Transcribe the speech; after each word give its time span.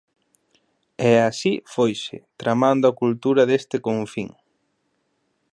E 1.09 1.11
así 1.29 1.53
foise 1.73 2.17
tramando 2.41 2.85
a 2.87 2.97
cultura 3.01 3.43
deste 3.49 3.77
confín. 3.87 4.29